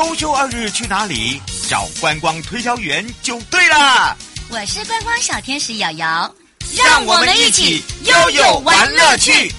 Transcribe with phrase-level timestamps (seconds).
[0.00, 1.42] 周休二日去哪里？
[1.68, 4.16] 找观光推销员就对了。
[4.48, 6.34] 我是观光小天使瑶瑶，
[6.74, 9.52] 让我们一起悠悠玩乐趣。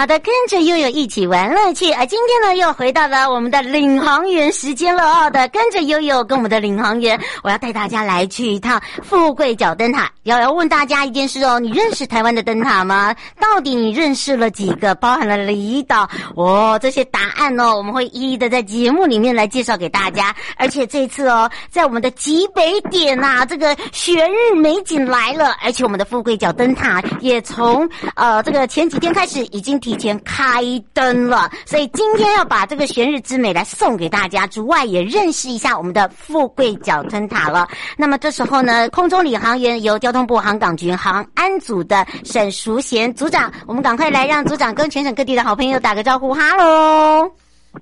[0.00, 1.92] 好的，跟着悠悠一起玩乐趣。
[1.92, 5.28] 而今天呢，又回到了我们的领航员时间了哦。
[5.28, 10.10] 的，跟着悠悠跟我们的领航员，我要带大家来去一趟富贵角灯塔。
[10.22, 13.14] 要要问大家一件事哦，你认识台湾的灯塔吗？
[13.38, 14.94] 到底你认识了几个？
[14.94, 20.34] 包含了离岛哦，这些答案哦，我们会一一的在节目里面来介绍给大家。
[20.56, 29.89] 而且这次哦，在我们的极北点呐、这个悬日美景来了，而且我们的富贵角灯塔也从呃这个前几天开始已经停。
[29.90, 30.62] 提前开
[30.94, 37.66] 灯了，所以今天要把这个悬日之美来送给大家，之外也认识一下我们的富贵角吞塔了。
[37.96, 47.28] 那么这时候呢，空中领航员由交通部航港局航安组的沈淑贤组长，我们赶快来让组长跟全省各地的好朋友打个招呼，哈喽！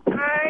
[0.06, 0.47] 嗨，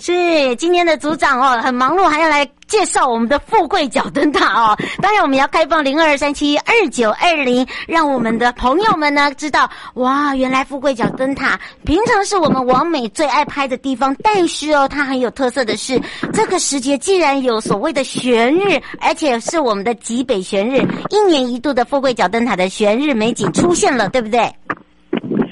[0.00, 4.76] 是今天的组长哦，很忙碌，还要来介绍我们的富贵角灯塔哦。
[5.02, 16.00] 当然，我们要开放零二三七二九二零，让我们的朋友们呢知道，哇，原来富贵角灯塔平常是我们王美最爱拍的地方，但是哦，它很有特色的是，
[16.32, 24.52] 这个时节既然有所谓的悬日，而且是我们的极北悬日，一年一度的富贵角灯塔的悬日美景出现了，对不对？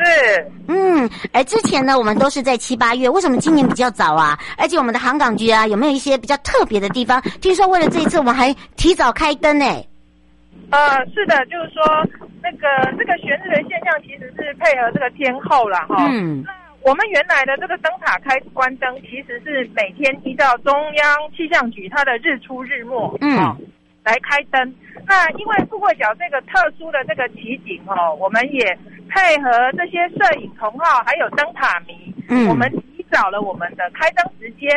[0.06, 4.38] 是，嗯，而之前呢，我们都是在七八月，为什么今年比较早啊？
[4.56, 7.20] 而且我们的航港局啊，有没有一些比较特别的地方？
[7.40, 9.64] 听说为了这一次，我们还提早开灯呢。
[10.70, 11.82] 呃，是的，就是说
[12.42, 12.66] 那个
[12.98, 15.78] 这个悬日的现象，其实是配合这个天候了。
[15.88, 16.06] 哈。
[16.10, 16.42] 嗯。
[16.44, 23.56] 那我们原来的这个灯塔开关灯，其实是每天依照中央气象局它的日出日没，嗯，
[24.06, 24.74] 来开灯。
[25.06, 28.78] 那因为富贵角这个特殊的这个奇景哦，我们也。
[29.08, 29.48] 配合
[29.78, 34.68] 这些摄影同好，还有灯塔迷，嗯，我们提早了我们的开灯时间，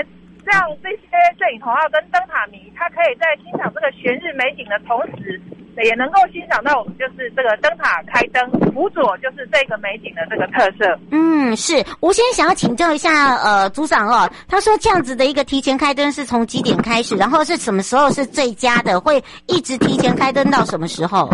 [0.46, 5.42] 让这些摄影同好跟灯塔迷，他可以在欣赏这个悬日美景的同时，
[5.84, 11.00] 也能够欣赏到我们就是这个灯塔开灯，辅佐就是这个美景的这个特色。
[11.12, 11.84] 嗯，是。
[12.02, 21.30] 吴先想要请教一下，呃，组长哦，他说这样子的一个提前开灯是从几点开始，然后是什么时候是最佳的，会一直提前开灯到什么时候？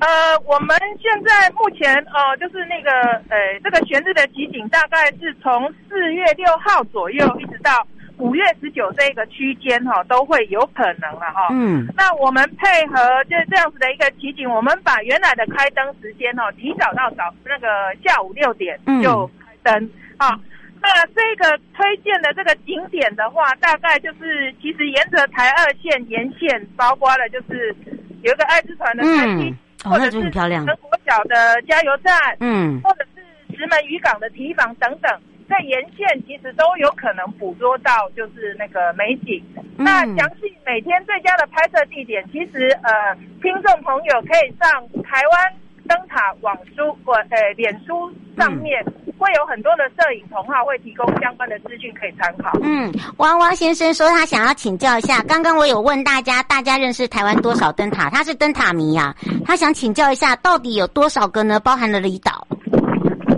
[0.00, 2.90] 呃，我们现在目前呃，就是那个
[3.30, 7.86] 呃，这个悬日的集锦大概是从四月六号左右，一直到
[8.18, 11.48] 五月十九这个区间哈、哦，都会有可能了哈。
[11.50, 11.86] 嗯。
[11.96, 17.68] 那我们配合就是这样子的一个集景，我们把原来的开灯时间哦，提早到早那个
[18.04, 20.38] 下午六点就开灯啊。
[20.80, 27.74] 那这个推荐的这个景点的话，大概就是其实沿着台二线沿线，包括了就是
[28.22, 29.56] 有一个爱之船的餐厅。
[29.84, 33.20] 或者是很漂亮，国小的加油站，嗯，或者是
[33.54, 35.12] 石门渔港的提防等等，
[35.48, 39.42] 在沿线其实都有可能捕捉到就是那个美景。
[39.56, 44.70] 嗯、那详细每天最佳的拍摄地点，其实呃，听众朋友可以上
[45.02, 45.52] 台湾
[45.88, 48.82] 灯塔网书或呃脸书上面。
[48.86, 52.50] 嗯会有很多的摄影同好会提供相关的资讯可以参考。
[52.62, 58.10] 嗯，汪汪先生说他想要请教一下，刚刚我有问大家，大家认识台湾多少灯塔？
[58.10, 59.14] 他是灯塔迷啊，
[59.46, 61.60] 他想请教一下，到底有多少个呢？
[61.60, 62.46] 包含了离岛。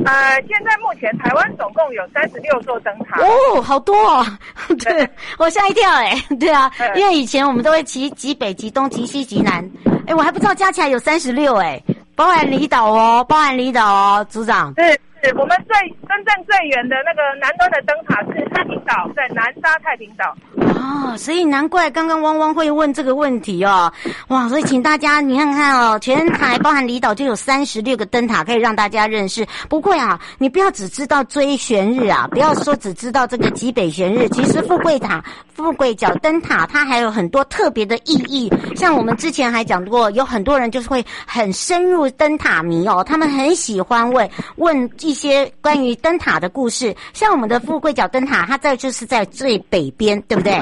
[0.07, 3.21] 呃，现在目前台湾总共有三十六座灯塔。
[3.21, 4.25] 哦，好多哦！
[4.79, 5.09] 对，
[5.39, 9.69] 我吓一跳哎， 对啊，因为以前我们都会骑极北、极东、极西、极南，
[10.07, 11.83] 哎，我还不知道加起来有三十六哎，
[12.15, 14.73] 包含离岛哦，包含离岛哦，组长。
[14.75, 14.99] 对。
[15.23, 15.77] 是我们最
[16.09, 20.37] 真正最远的那个南端的灯塔是太平岛，在南沙太平岛。
[20.77, 23.93] 哦，所以难怪刚刚汪汪会问这个问题哦。
[24.29, 29.45] 哇，所以请大家你看看哦，全台包含离岛就有三十六个灯塔可以让大家认识。
[29.69, 34.29] 不过啊，你不要只知道追悬日啊，不要说只知道这个极北悬日。
[34.29, 35.25] 其实富贵塔、
[35.55, 38.53] 富贵角灯塔它还有很多特别的意义。
[38.77, 46.95] 像我们之前还讲过，有很多人就是会很深入灯塔迷哦，他们很喜欢问问一些关于灯塔的故事。
[47.13, 50.53] 像我们的富贵角灯塔，它在就是在最北边，对不对？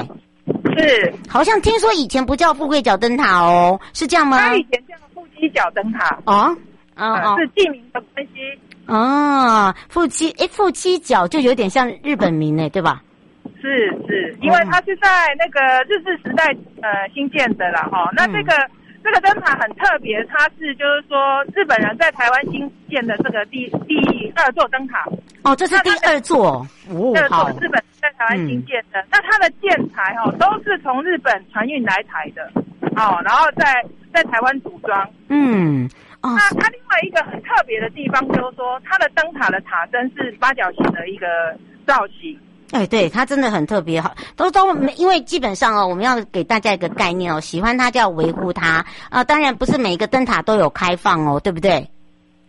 [0.77, 4.37] 是，好像听说以前不叫富贵角灯塔哦，是这样吗？
[4.37, 6.55] 它以前叫富七角灯塔哦，
[6.95, 8.31] 哦，呃、是地名的关系
[8.85, 9.73] 哦。
[9.89, 13.01] 富七诶，富七角就有点像日本名呢，对吧？
[13.59, 15.59] 是是，因为它是在那个
[15.89, 17.89] 日治时代呃新建的啦。
[17.91, 18.09] 哈、哦。
[18.15, 18.53] 那这个。
[19.05, 25.05] 嗯这个灯塔很特别，它是就是说日本人在台湾新建的这个第第二座灯塔。
[25.43, 26.65] 哦，这是第二座。
[26.89, 28.99] 哦，第二座日本在台湾新建的。
[29.01, 32.49] 嗯、那它的建材哦，都是从日本船运来台的。
[32.95, 35.07] 哦，然后在在台湾组装。
[35.29, 35.87] 嗯，
[36.23, 41.27] 哦，那它另外一个很特别的地方就是说，它的灯塔的塔身是八角形的一个
[41.85, 42.35] 造型。
[42.75, 49.23] 哎，对，它真的很特别，好，都都没，因为基本上哦，我们要给大家一个概念哦，喜欢它就要维护它啊。
[49.23, 51.89] 当然不是每个灯塔都有开放哦，对不对？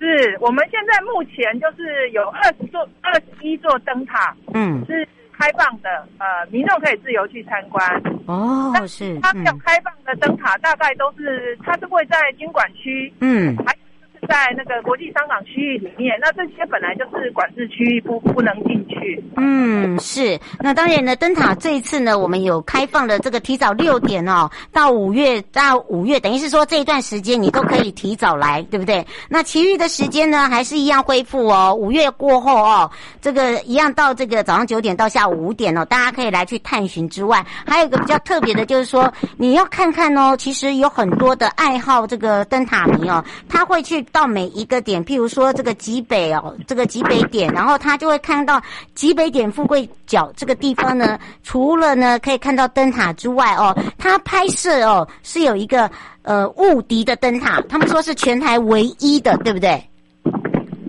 [0.01, 5.09] 是我们现在目前就是有二十座、二十一座灯塔，嗯，是
[5.39, 5.89] 开放的，
[6.19, 8.03] 呃，民众可以自由去参观。
[8.27, 9.19] 哦，是。
[9.21, 13.57] 它比较开放的灯塔，大概都是它是会在军管区，嗯。
[14.29, 19.23] 在那个国际商港区域里面，那这些本来就是管制区域，不不能进去。
[19.37, 20.39] 嗯，是。
[20.61, 29.07] 那当然呢，灯塔这一次呢，我们有开放的这个提早六点哦，到五月到五月，等于是说这一段时间你都可以提早来，对不对？
[29.29, 31.75] 那其余的时间呢，还是一样恢复哦。
[31.75, 32.91] 五月过后哦，
[33.21, 44.05] 这个一样到这个早上九点到下午五点哦，大家可以来去探寻之外，还有一个比较特别的，就是说你要看看哦，其实有很多的爱好这个灯塔迷哦，他会去。
[44.17, 48.59] 到每一个点，譬如说这个极北哦，这个极北点，然后他就会看到
[48.95, 55.91] 极北点富贵角这个地方呢，除了呢可以看到灯塔之外哦，他拍摄哦是有一个
[56.23, 59.69] 呃雾笛的灯塔，他们说是全台唯一的，对不对？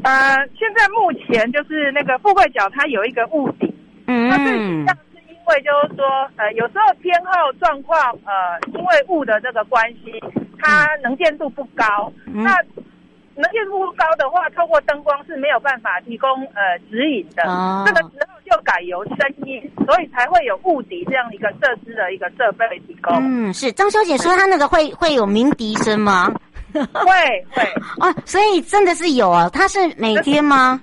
[0.06, 3.76] 呃，现在目前就是那个富贵角，它有一个雾笛，
[4.06, 6.06] 嗯，它是这是因为就是说
[6.38, 10.14] 呃有时候天候状况呃因为雾的这个关系，
[10.60, 12.56] 它能见度不高，嗯、那。
[13.38, 17.44] 能见度高的话，透过灯光是没有办法提供呃指引的。
[17.44, 17.84] 哦。
[17.86, 23.16] 这个时候就改由声音，所以才会有雾笛这样一个设施的一个设备提供。
[23.22, 26.34] 嗯，是张小姐说她那个会会有鸣笛声吗？
[26.74, 26.86] 会
[27.52, 27.64] 会
[28.02, 29.50] 哦，所以真的是有啊。
[29.54, 30.82] 它是每天吗？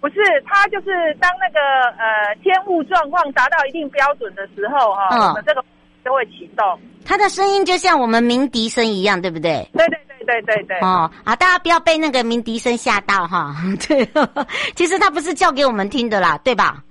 [0.00, 0.16] 不是，
[0.46, 1.60] 它就是当那个
[1.96, 5.64] 呃天雾状况达到一定标准的时候哈，哦、我们这个
[6.04, 6.80] 就会启动。
[7.04, 9.64] 它的声音就像我们鸣笛声一样，对不对？
[9.72, 9.98] 对对。
[10.22, 13.54] 对对对哦，好，大家不要被那个鸣笛声吓到哈。
[13.86, 14.08] 对，
[14.74, 16.82] 其实他不是叫给我们听的啦，对吧？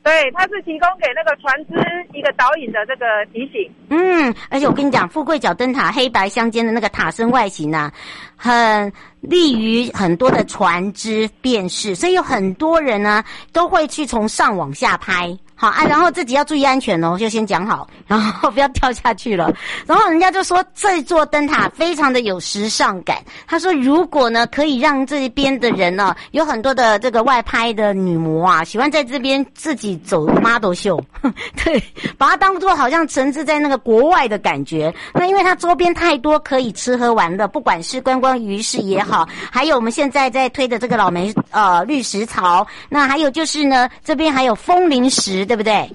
[0.00, 3.70] 对，他是提供给那个船只一个导引的这个提醒。
[3.90, 7.92] 嗯，而且我跟你讲，富贵角灯塔黑白相间的那个塔身外形啊，
[8.34, 15.36] 很利于很多的船只辨识，所以有很多人呢都会去从上往下拍。
[15.60, 19.52] 好啊，然后自己要注意安全哦，就先讲好， 然后不要掉下去了。
[19.86, 23.18] 然后人家就说这座灯塔非常的有时尚感。
[23.44, 31.02] 他说，如果呢可以让这边的人呢、有很多的这个外拍的女模啊，喜欢在这边自己走 model 秀，
[31.64, 31.82] 对，
[32.16, 34.94] 把它当做好像沉浸在那个国外的感觉。
[35.12, 45.47] 那因为它周边太多可以吃喝玩乐，不管是观光鱼市也好，还有我们现在在推的这个老梅呃绿石槽，那还有就是呢这边还有风铃石。
[45.48, 45.90] 对不对？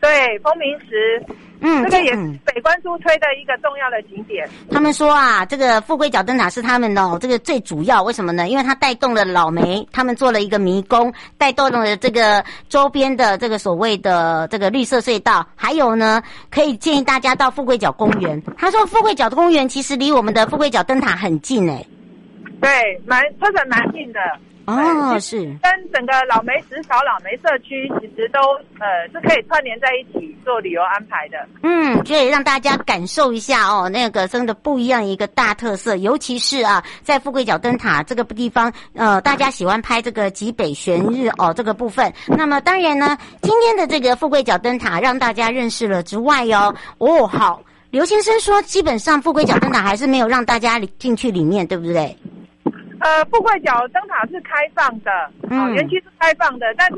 [0.00, 1.24] 对，风铃石，
[1.62, 4.46] 嗯，这个也是北关处推的一个重要的景点。
[4.70, 8.46] 他们说啊，这个富贵角灯塔是他们的哦，这个最主要，为什么呢？
[8.46, 18.38] 因为它带动了老梅，他们做了一个迷宫，带动了这个周边的这个所谓的这个绿色隧道，还有呢，可以建议大家到富贵角公园。
[18.58, 21.86] 他说，富贵角的公园其实离我们的富贵角灯塔很近诶。
[22.60, 22.70] 对，
[23.06, 24.20] 蛮车程蛮近的。
[24.66, 28.40] 哦，是跟整个老梅石槽、老梅社区其实都
[28.80, 31.36] 呃是可以串联在一起做旅游安排的。
[31.62, 42.12] 嗯，可以让大家感受一下哦，那个真的不一样一个大特色，尤其是啊，在富贵角灯塔这个地方，呃，大家喜欢拍这个极北悬日哦这个部分。
[42.26, 52.16] 那么当然呢，今天的这个富贵角灯塔让大家认识了之外哦，哦好，刘先生说，基本上富贵角灯塔还是没有让大家进去里面，对不对？
[53.04, 55.10] 呃，富贵角灯塔是开放的，
[55.50, 56.96] 嗯，园区是开放的，但是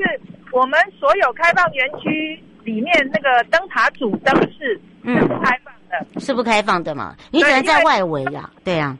[0.53, 7.17] 我们所有开放园区里面那个灯塔主灯是是不开放的，嗯，是不开放的嘛？
[7.33, 8.97] 你只能在外围呀，对呀。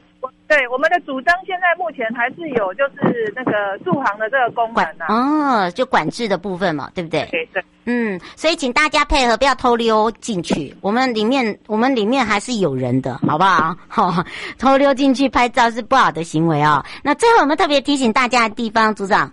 [0.49, 5.07] 对，我们的主灯现在目前还是有，就是那个驻航的这个功能啊。
[5.09, 7.27] 哦，就管制的部分嘛，对不对？
[7.33, 7.61] 对对。
[7.85, 10.73] 嗯，所以请大家配合，不要偷溜进去。
[10.81, 13.77] 我们里面，我们里面还是有人的，好不好？
[13.89, 14.25] 好，哦，
[14.57, 16.85] 偷溜进去拍照是不好的行为啊，哦。
[17.03, 19.33] 那最后我们特别提醒大家的地方，组长。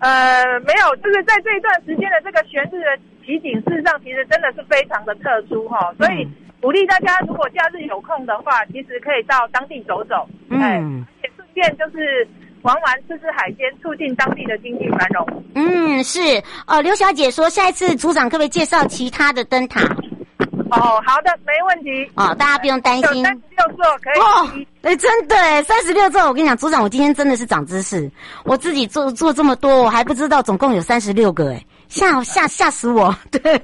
[0.00, 6.28] 呃，没有，就是在这一段时间的这个悬日的奇景，事实上其实真的是非常的特殊哈，哦，所以。
[6.60, 12.26] 嗯鼓励大家，如果假日有空的话，其实可以到当地走走，嗯，而且顺便就是
[12.62, 15.44] 玩玩、吃吃海鲜，促进当地的经济繁荣。
[15.54, 16.20] 嗯，是
[16.66, 16.80] 哦。
[16.82, 19.80] 刘小姐说，下一次组长可不可以介绍其他的灯塔？
[20.70, 22.10] 哦，好的，没问题。
[22.16, 23.24] 哦，大家不用担心。
[23.24, 24.18] 三十六座可以。
[24.20, 26.20] 哦，哎，真的，三十六座。
[26.22, 28.10] 我跟你讲，组长，我今天真的是长知识。
[28.44, 31.52] 我自己做做这么多，我还不知道总共有三十六个。
[31.52, 33.14] 哎，吓吓吓死我！
[33.30, 33.60] 对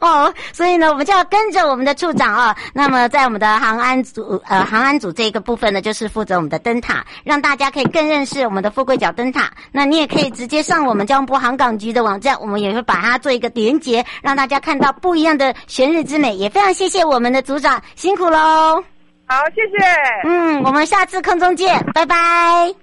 [0.00, 2.54] 哦，所以呢，我们就要跟着我们的处长啊。
[2.74, 9.50] 那么在我们的航安组呃航安组这一个部分呢，就是负责我们的灯塔，让大家可以更认识我们的富贵角灯塔。
[9.72, 16.36] 那你也可以直接上我们交通部航港局的网站，我们也会把它做一个连结，让大家看到不一样的悬日之美。
[16.36, 18.82] 也非常谢谢我们的组长辛苦喽！
[19.26, 20.28] 好，谢谢。
[20.28, 22.74] 嗯，我们下次空中见，拜拜，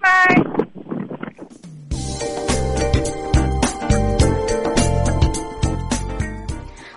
[0.00, 0.63] 拜拜。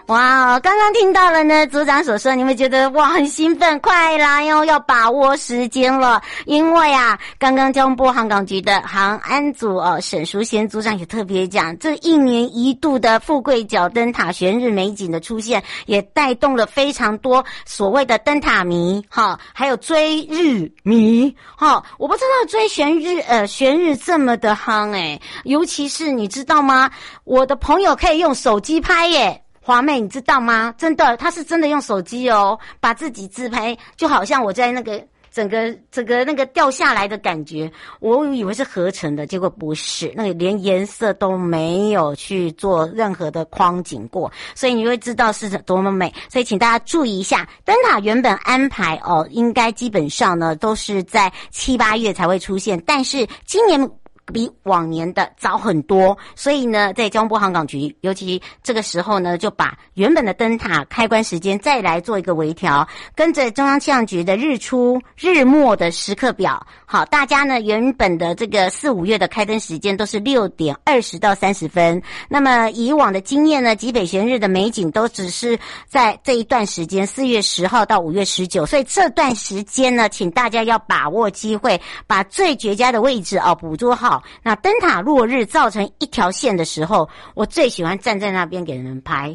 [0.08, 26.90] 哇，刚刚听到了呢，组长所说，你们觉得哇很兴奋，快来哟，要把握时间了，因为啊，刚刚交通部航港局的航安组哦，沈淑贤组长也特别讲，这一年一度的富贵角灯塔悬日美景的出现，也带动了非常多所谓的灯塔迷哈，还有追日迷哈，我不知道追悬日呃悬日这么的夯诶，尤其是你知道吗？
[27.26, 29.44] 我的朋友可以用手机拍耶。
[29.68, 30.74] 华妹，你知道吗？
[30.78, 37.70] 真的，他是真的用手机哦，把自己自拍，就好像我在那个整个整个那个掉下来的感觉，
[38.00, 46.14] 我以为是合成的，结果不是，那个连颜色都没有去做任何的框景过，所以你会知道是多么美。
[46.30, 53.92] 所以请大家注意一下，灯塔原本安排哦，应该基本上呢都是在七八月才会出现，但是今年。
[54.34, 66.66] 比往年的早很多，所以呢，在交通部航港局，尤其这个时候呢，就把原本的灯塔开关时间再来做一个微调，跟着中央气象局的日出日没的时刻表。
[66.86, 75.58] 好，大家呢原本的这个四五月的开灯时间都是六点二十到三十分，那么以往的经验呢，极北悬日的美景都只是
[75.88, 84.17] 在这一段时间，四月十号到五月十九，所以这段时间呢，请大家要把握机会，把最绝佳的位置哦捕捉好。
[84.44, 89.34] 那灯塔落日造成一条线的时候，我最喜欢站在那边给人拍。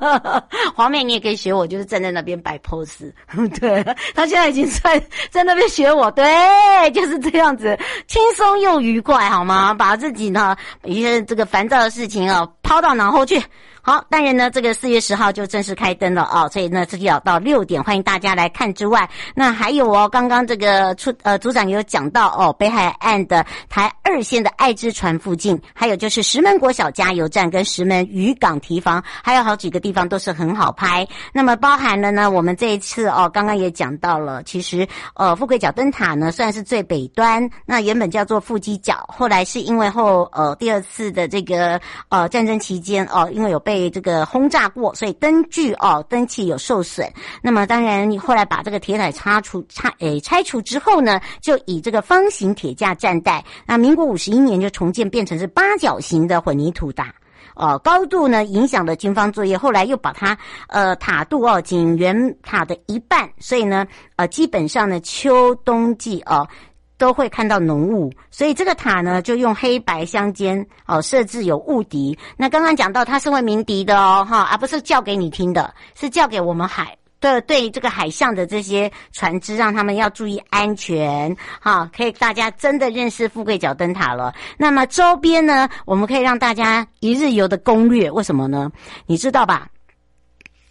[0.74, 3.12] 黄妹，你也可以学我，就是站在那边摆 pose。
[3.60, 3.82] 对，
[4.14, 4.98] 他现在已经在
[5.30, 6.24] 在那边学我，对，
[6.92, 9.74] 就是这样子，轻松又愉快，好吗？
[9.74, 13.40] 把自己呢一些这个烦躁的事情啊抛到脑后去。
[13.80, 31.06] 好，当然呢，这个四月十号就正式开灯了哦，所以呢，这就要到六点，欢迎大家来看之外，那还有哦，刚刚这个出呃组长也有讲到哦，北海岸的台二线的爱之船附近，还有就是石门国小加油站跟石门渔港堤防，还有好几个地方都是很好拍。
[31.32, 47.10] 那么包含了呢，我们这一次哦，刚刚也讲到了，其实呃富贵角灯塔呢算是最北端，那原本叫做富基角，后来是因为后呃第二次的这个呃战争期间哦，因为有被这个轰炸过，所以灯具哦灯器有受损。
[47.42, 53.44] 那么当然，后来把这个铁塔拆除拆诶拆除之后呢，就以这个方形铁架站带。
[53.66, 57.14] 那民国五十一年就重建，变成是八角形的混凝土塔。
[57.54, 60.36] 哦，高度呢影响了军方作业，后来又把它
[60.68, 63.86] 呃塔度哦仅原塔的一半，所以呢
[64.16, 66.46] 呃基本上呢秋冬季哦。
[66.98, 72.18] 都会看到浓雾，所以这个塔呢就用黑白相间哦，设置有雾敌。
[72.36, 84.34] 那刚刚讲到它是会鸣笛的哦，哈，而不是叫给你听的，是叫给我们海对对这个海象的这些船只，让他们要注意安全，哈，可以大家真的认识富贵角灯塔了。
[84.58, 88.70] 那么周边呢，我们可以让大家一日游的攻略，为什么呢？
[89.06, 89.68] 你知道吧？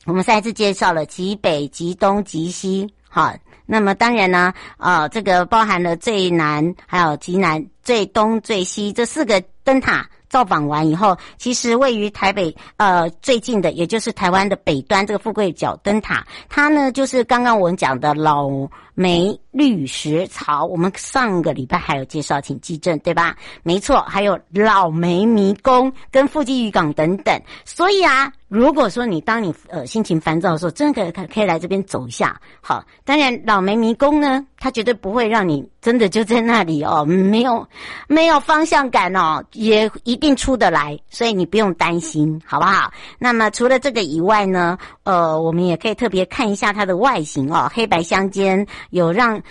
[0.06, 3.36] 我们上一次介绍了极北、极东、极西，哈。
[3.66, 10.08] 那么当然呢，呃，这个包含了最南、还有极南、最东、最西这四个灯塔。
[10.28, 18.50] 造访完以后，其实位于台北呃最近的，也就是台湾的北端这个富贵角灯塔，它呢就是刚刚我们讲的老
[18.96, 20.66] 梅绿石草。
[20.66, 23.36] 我们上个礼拜还有介绍，请记正对吧？
[23.62, 27.40] 没错，还有老梅迷宫跟富基渔港等等。
[27.64, 32.40] 所以啊，如果说你当你呃心情烦躁的时候，真的可以可以来这边走一下。
[32.62, 37.68] 好，当然老梅迷宫呢，它绝对不会让你真的就在那里哦，没有
[38.08, 39.92] 没有方向感哦，也。
[40.06, 42.92] 一定出得来，所以你不用担心，好不好？
[43.18, 49.42] 那么除了这个以外呢，呃，我们也可以特别看一下它的外形哦，黑白相间，有让。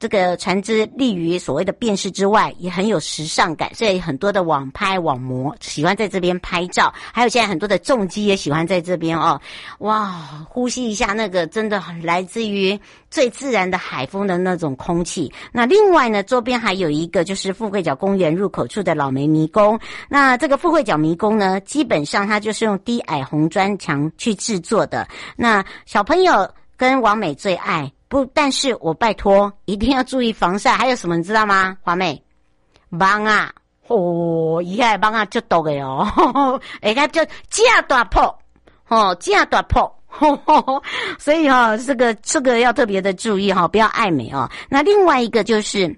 [0.00, 9.40] 这个船只利于所谓的辨识之外，也很有时尚感，所以很多的网拍网模喜欢在这边拍照，还有现在很多的重机也喜欢在这边哦。
[9.78, 15.32] 哇，呼吸一下那个真的来自于最自然的海风的那种空气。
[15.52, 19.78] 那另外呢，周边还有一个就是富贵角公园入口处的老梅迷宫。
[20.06, 25.08] 那这个富贵角迷宫呢，基本上它就是用低矮红砖墙去制作的。
[25.34, 26.46] 那小朋友
[26.76, 27.90] 跟王美最爱。
[28.14, 30.76] 不，但是我拜托，一定要注意防晒。
[30.76, 31.76] 还有什么你知道吗？
[31.82, 32.22] 华妹？
[32.96, 33.52] 帮啊，
[33.88, 38.38] 哦，一下帮啊，足毒的哦， 哎，看就架大破，
[38.86, 39.92] 哦，架大破，
[41.18, 44.48] 所以哈、哦，这个这个要特别的注意哈、哦，不要爱美哦。
[44.68, 45.92] 那另外一个就是。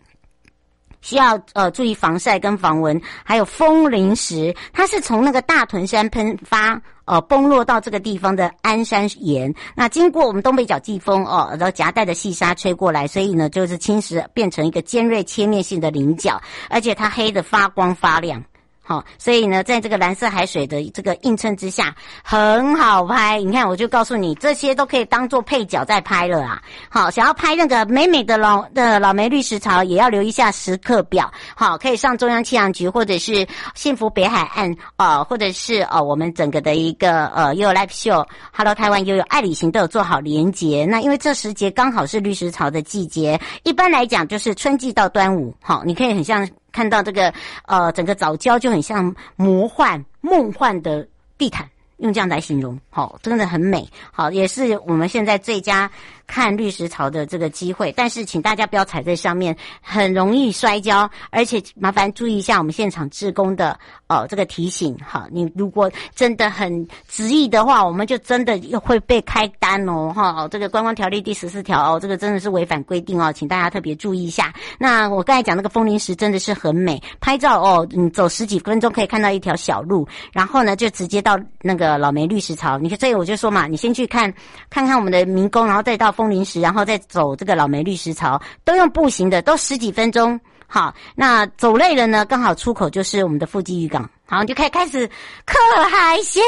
[1.00, 18.42] 需要呃注意防晒跟防蚊，还有风铃石，它是从那个大屯山喷发呃崩落到这个地方的安山岩，那经过我们东北角季风哦，然后夹带的细沙吹过来，所以呢就是侵蚀变成一个尖锐切面性的菱角，而且它黑的发光发亮。
[18.86, 23.42] 好，所以呢，在这个蓝色海水的这个映衬之下，很好拍。
[23.42, 26.62] 你看，我就告诉你，这些都可以当做配角在拍了啊。
[26.88, 31.28] 好，想要拍那个美美的老的老梅绿石潮，也要留一下时刻表。
[31.56, 40.86] 好，可以上中央气象局或者是幸福北海岸呃，或者是呃我们整个的一个呃悠悠 Live Show，Hello 台湾悠悠爱旅行都有做好连结。
[40.86, 45.52] 那因为这时节刚好是绿石潮的季节，一般来讲就是春季到端午。
[45.60, 46.48] 好，你可以很像。
[46.76, 47.32] 看到这个，
[47.64, 51.66] 呃，整个早教就很像魔幻、梦幻的地毯，
[51.96, 55.90] 用这样来形容，好，真的很美，好，也是我们现在最佳。
[56.26, 63.78] 看绿石槽的这个机会，但是请大家不要踩在上面，很容易摔跤，而且麻烦注意一下我们现场志工的
[64.08, 70.48] 哦这个提醒哈，你如果真的很执意的话，我们就真的会被开单哦哈。
[70.48, 74.52] 这个观光条例第十四条哦，这个真的是违反规定哦，请大家特别注意一下。
[74.78, 82.78] 那我刚才讲那个风铃石真的是很美，拍照哦，你走十几分钟可以看到一条小路，然后呢就直接到那个老梅绿石槽。
[82.78, 84.32] 你看，所以我就说嘛，你先去看
[84.68, 86.15] 看看我们的民工，然后再到。
[86.16, 90.40] 风铃石，然后再走这个老梅绿石槽，都用步行的，都十几分钟。
[90.68, 95.08] 好，那走累了呢，刚好出口就是我们的富基渔港，好，你就可以开始
[95.44, 95.54] 嗑
[95.84, 96.42] 海鲜。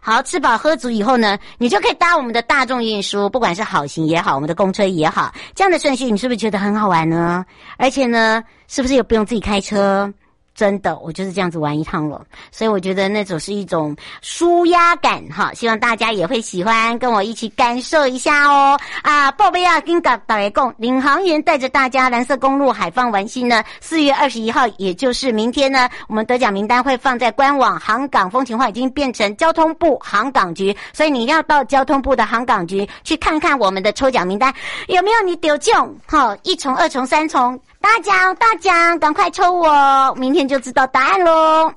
[0.00, 7.44] 好，吃饱喝足以后呢，你就可以搭我们的大众运输，不管是好行也好，我们的公车也好，这样的顺序，你是不是觉得很好玩呢？
[7.76, 10.12] 而且呢，是不是也不用自己开车？
[10.60, 12.20] 真的，我就是这样子玩一趟了，
[12.52, 18.78] 所以我觉得那种是一种舒压感哈，希望大家也会喜欢，跟我一起感受一下哦。
[19.00, 34.52] 啊，报备啊，跟大家共，领航员带着大家蓝色公路海放玩心呢，四月二十一号，也就是明天呢，我们得奖名单会放在官网，航港风情画已经变成交通部航港局，所以你要到交通部的航港局去看看我们的抽奖名单
[34.88, 37.58] 有没有你丢中，好，一重、二重、三重。
[37.80, 41.72] 大奖大奖，赶快抽我，明天就知道答案喽。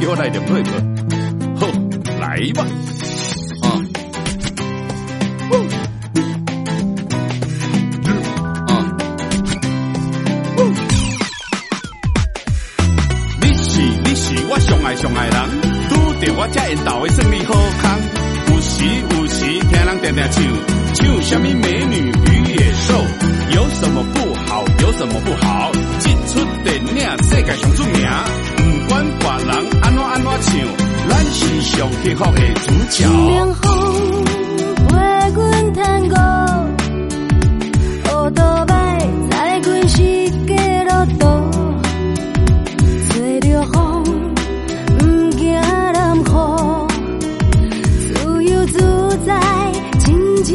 [0.00, 0.70] 给我来点配合，
[1.58, 1.66] 好，
[2.20, 2.66] 来吧。
[3.62, 3.66] 啊，
[8.68, 8.72] 啊，
[13.40, 15.34] 你是你是我上爱上爱人，
[15.88, 17.98] 拄着我这缘投的算你好康。
[18.48, 20.42] 有时有时听人定定唱，
[20.94, 22.94] 唱什么美女与野兽，
[23.54, 28.43] 有什么不好，有什么不好，这出电影世界上著名。
[28.88, 29.50] 管别人
[29.82, 30.50] 安怎安怎唱，
[31.08, 32.96] 咱是上幸福的主角。
[33.06, 33.64] 清风
[34.88, 34.92] 陪
[35.34, 36.14] 阮探戈，
[38.04, 38.72] 乌多摆
[39.30, 39.96] 载阮世
[40.46, 40.52] 界
[40.84, 41.22] 路途，
[43.10, 44.04] 吹着风，
[45.00, 45.42] 毋惊
[45.92, 46.22] 南雨，
[48.14, 49.32] 自由自在，
[49.98, 50.04] 真
[50.44, 50.54] 正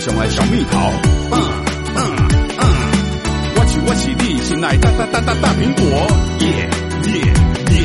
[0.00, 0.90] 上来小蜜桃，
[1.30, 1.36] 嗯
[1.94, 1.98] 嗯
[2.58, 2.64] 嗯，
[3.54, 5.84] 我是我是你心爱大大大大大苹果，
[6.40, 6.46] 耶
[7.04, 7.20] 耶
[7.70, 7.78] 耶。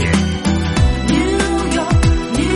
[1.09, 1.13] New
[1.75, 1.91] York
[2.31, 2.47] New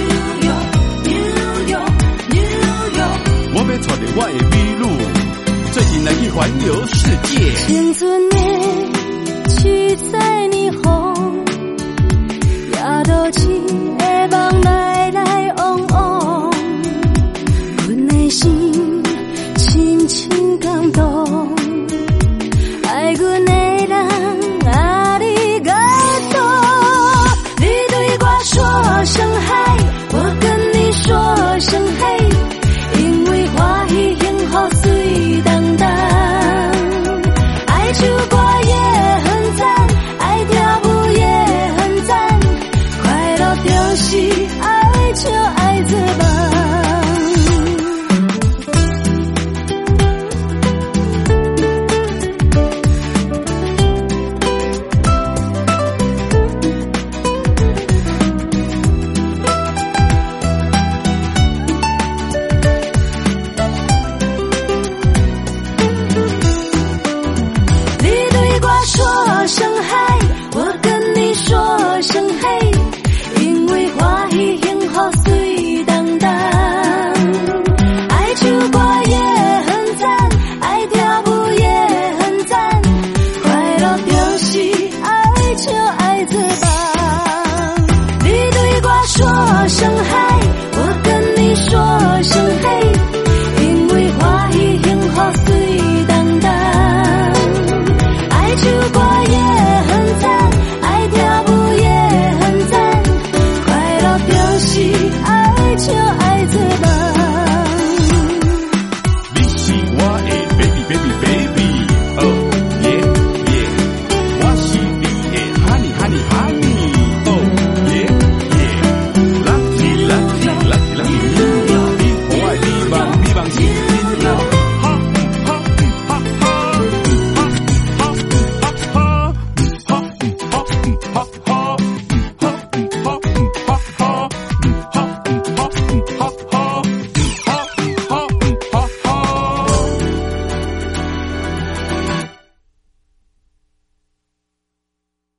[0.48, 0.64] York
[1.04, 1.20] New
[1.68, 1.92] York
[2.30, 2.50] New
[2.96, 3.20] York，
[3.52, 4.82] 我要带着我的美女，
[5.74, 7.52] 最近来去环游世界。
[7.68, 8.36] 青春的
[9.50, 9.58] 七
[10.10, 10.88] 彩霓虹，
[12.72, 13.44] 也都市